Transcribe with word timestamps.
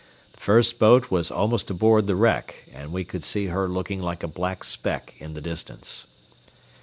The 0.33 0.39
first 0.39 0.79
boat 0.79 1.11
was 1.11 1.29
almost 1.29 1.69
aboard 1.69 2.07
the 2.07 2.15
wreck, 2.15 2.67
and 2.73 2.91
we 2.91 3.03
could 3.05 3.23
see 3.23 3.45
her 3.53 3.67
looking 3.69 4.01
like 4.01 4.23
a 4.23 4.27
black 4.27 4.63
speck 4.63 5.13
in 5.19 5.35
the 5.35 5.41
distance. 5.41 6.07